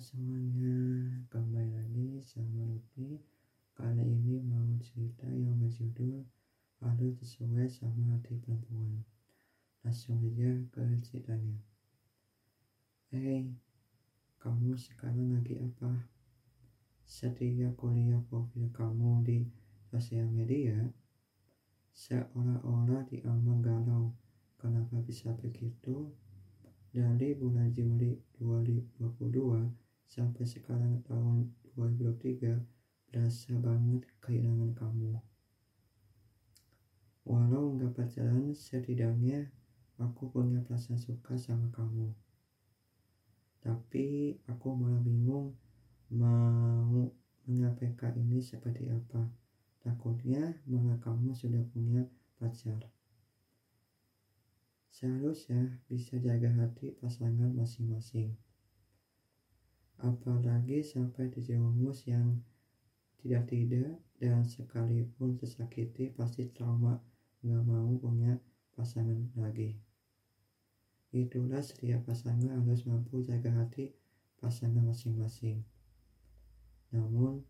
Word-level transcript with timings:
semuanya, 0.00 1.12
kembali 1.28 1.76
lagi 1.76 2.24
sama 2.24 2.64
Lutfi 2.64 3.20
Kali 3.76 4.00
ini 4.00 4.40
mau 4.40 4.64
cerita 4.80 5.28
yang 5.28 5.60
berjudul 5.60 6.24
Harus 6.80 7.20
sesuai 7.20 7.68
sama 7.68 8.16
hati 8.16 8.40
perempuan. 8.40 9.04
Langsung 9.84 10.24
aja 10.24 10.56
ke 10.72 10.80
ceritanya. 11.04 11.60
Hei, 13.12 13.52
kamu 14.40 14.72
sekarang 14.80 15.36
lagi 15.36 15.60
apa? 15.60 16.08
Setiap 17.04 17.76
kuliah 17.76 18.24
profil 18.32 18.72
kamu 18.72 19.20
di 19.20 19.44
sosial 19.92 20.32
media? 20.32 20.80
Seolah-olah 21.92 23.04
diambang 23.04 23.60
galau. 23.60 24.16
Kenapa 24.56 25.04
bisa 25.04 25.36
begitu? 25.36 26.08
Dari 26.88 27.36
bulan 27.36 27.68
Juli 27.76 28.16
2022 28.40 29.89
sampai 30.10 30.42
sekarang 30.42 31.06
tahun 31.06 31.54
2023 31.78 32.58
berasa 33.06 33.54
banget 33.62 34.02
kehilangan 34.18 34.74
kamu. 34.74 35.22
Walau 37.22 37.78
nggak 37.78 37.94
pacaran, 37.94 38.50
setidaknya 38.50 39.54
aku 40.02 40.34
punya 40.34 40.66
perasaan 40.66 40.98
suka 40.98 41.38
sama 41.38 41.70
kamu. 41.70 42.10
Tapi 43.62 44.34
aku 44.50 44.74
malah 44.74 44.98
bingung 44.98 45.54
mau 46.10 47.06
menyampaikan 47.46 48.18
ini 48.18 48.42
seperti 48.42 48.90
apa. 48.90 49.30
Takutnya 49.78 50.58
malah 50.66 50.98
kamu 50.98 51.30
sudah 51.38 51.62
punya 51.70 52.02
pacar. 52.34 52.82
Seharusnya 54.90 55.78
bisa 55.86 56.18
jaga 56.18 56.50
hati 56.50 56.98
pasangan 56.98 57.54
masing-masing. 57.54 58.34
Apalagi 60.00 60.80
sampai 60.80 61.28
dijerumus 61.28 62.08
yang 62.08 62.40
tidak-tidak 63.20 64.00
dan 64.16 64.48
sekalipun 64.48 65.36
tersakiti 65.36 66.08
pasti 66.16 66.48
trauma 66.48 66.96
gak 67.44 67.64
mau 67.68 67.92
punya 68.00 68.40
pasangan 68.72 69.28
lagi. 69.36 69.76
Itulah 71.12 71.60
setiap 71.60 72.08
pasangan 72.08 72.64
harus 72.64 72.88
mampu 72.88 73.20
jaga 73.20 73.52
hati 73.52 73.92
pasangan 74.40 74.88
masing-masing. 74.88 75.60
Namun, 76.96 77.44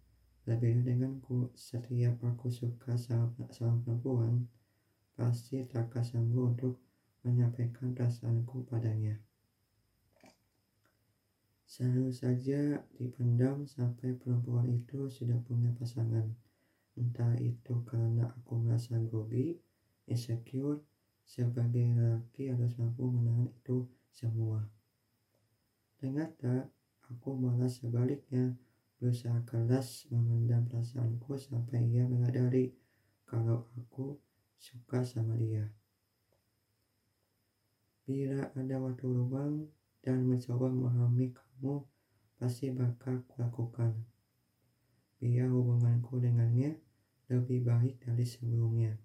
lebih 0.48 0.82
denganku 0.82 1.54
setiap 1.54 2.18
aku 2.26 2.50
suka 2.50 2.98
sama, 2.98 3.46
sama 3.54 3.78
perempuan, 3.86 4.50
pasti 5.14 5.62
tak 5.70 5.94
sanggup 6.02 6.58
untuk 6.58 6.82
menyampaikan 7.22 7.94
perasaanku 7.94 8.66
padanya. 8.66 9.20
Selalu 11.70 12.10
saja 12.10 12.82
dipendam 12.98 13.62
sampai 13.62 14.18
perempuan 14.18 14.66
itu 14.74 15.06
sudah 15.06 15.38
punya 15.46 15.70
pasangan. 15.78 16.26
Entah 16.98 17.38
itu 17.38 17.86
karena 17.86 18.26
aku 18.26 18.58
merasa 18.58 18.98
grogi, 18.98 19.54
insecure, 20.10 20.82
sebagai 21.22 21.94
laki 21.94 22.50
harus 22.50 22.74
mampu 22.74 23.06
menahan 23.06 23.46
itu 23.54 23.86
semua. 24.10 24.66
Ternyata 26.02 26.66
aku 27.06 27.38
malah 27.38 27.70
sebaliknya 27.70 28.58
berusaha 28.98 29.38
keras 29.46 30.10
memendam 30.10 30.66
perasaanku 30.66 31.38
sampai 31.38 31.86
ia 31.86 32.02
menyadari 32.02 32.74
kalau 33.30 33.70
aku 33.78 34.18
suka 34.58 35.06
sama 35.06 35.38
dia. 35.38 35.70
Bila 38.02 38.50
ada 38.58 38.76
waktu 38.82 39.06
luang 39.06 39.70
dan 40.02 40.26
mencoba 40.26 40.66
memahami 40.66 41.30
kamu, 41.60 41.84
pasti 42.40 42.72
bakal 42.72 43.20
kulakukan. 43.28 43.92
Biar 45.20 45.52
hubunganku 45.52 46.16
dengannya 46.16 46.80
lebih 47.28 47.68
baik 47.68 48.00
dari 48.00 48.24
sebelumnya. 48.24 48.96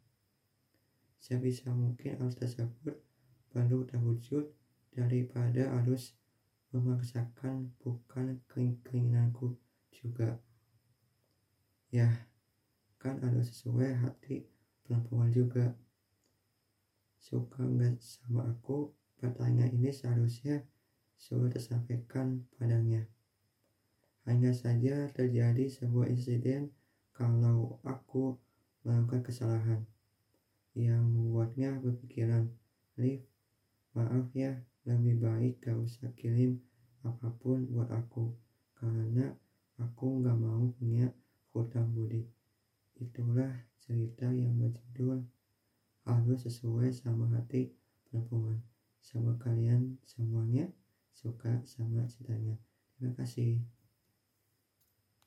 Sebisa 1.19 1.75
mungkin 1.75 2.16
hal 2.16 2.31
tersebut 2.31 2.96
perlu 3.52 3.84
terwujud 3.84 4.56
daripada 4.96 5.75
harus 5.75 6.16
memaksakan 6.72 7.75
bukan 7.84 8.40
keinginanku 8.47 9.59
juga. 9.91 10.40
Ya, 11.91 12.08
kan 13.03 13.19
harus 13.19 13.52
sesuai 13.52 14.00
hati 14.00 14.47
perempuan 14.88 15.28
juga 15.35 15.75
suka 17.19 17.68
nggak 17.68 18.00
sama 18.00 18.47
aku 18.47 18.96
pertanyaan 19.19 19.75
ini 19.75 19.91
seharusnya 19.91 20.63
sudah 21.20 21.52
tersampaikan 21.52 22.44
padanya. 22.56 23.08
Hanya 24.26 24.52
saja 24.52 25.08
terjadi 25.14 25.70
sebuah 25.70 26.09
insiden 26.09 26.74
kalau 27.14 27.78
aku 27.86 28.36
melakukan 28.84 29.22
kesalahan 29.24 29.81
yang 30.76 31.08
membuatnya 31.08 31.80
berpikiran 31.80 32.52
Liv 32.96 33.24
maaf 33.96 34.28
ya 34.36 34.59
lebih 34.84 35.20
baik 35.24 35.64
gak 35.64 35.80
usah 35.80 36.12
kirim 36.16 36.59
apa 37.03 37.32
pun 37.40 37.64
buat 37.72 37.88
aku 37.92 38.36
karena 38.76 39.32
aku 39.80 40.20
gak 40.24 40.36
mau 40.36 40.68
punya 40.76 41.12
hutang 41.56 41.92
budi 41.96 42.28
itulah 43.00 43.52
cerita 43.84 44.32
yang 44.32 44.56
berjudul 44.56 45.24
harus 46.06 46.46
sesuai 46.46 46.94
sama 46.94 47.26
hati 47.34 47.74
perempuan. 48.08 48.62
Sama 49.02 49.38
kalian 49.38 49.97
semuanya 50.06 50.70
suka 51.16 51.64
sama 51.64 52.03
ceritanya. 52.12 52.59
Terima 53.00 53.16
kasih 53.16 53.64